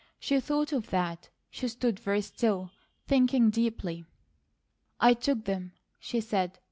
She 0.19 0.39
thought 0.39 0.73
of 0.73 0.89
that. 0.89 1.29
She 1.51 1.67
stood 1.67 1.99
very 1.99 2.21
still, 2.21 2.71
thinking 3.05 3.51
deeply. 3.51 4.03
"I 4.99 5.13
took 5.13 5.45
them," 5.45 5.73
she 5.99 6.19
said. 6.19 6.57